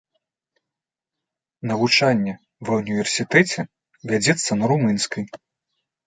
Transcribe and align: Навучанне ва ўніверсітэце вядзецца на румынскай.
Навучанне 1.71 2.33
ва 2.69 2.73
ўніверсітэце 2.79 3.61
вядзецца 4.13 4.51
на 4.63 4.71
румынскай. 4.71 5.25